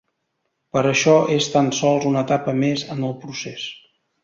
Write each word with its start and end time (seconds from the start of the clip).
Però 0.77 0.93
això 0.93 1.13
és 1.35 1.51
tan 1.57 1.69
sols 1.81 2.09
una 2.13 2.25
etapa 2.27 2.57
més 2.65 2.87
en 2.97 3.07
el 3.11 3.17
procés. 3.27 3.71